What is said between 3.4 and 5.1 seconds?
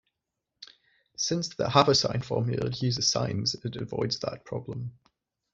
it avoids that problem.